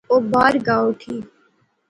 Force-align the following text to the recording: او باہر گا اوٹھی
او 0.11 0.15
باہر 0.31 0.55
گا 0.65 0.75
اوٹھی 0.83 1.15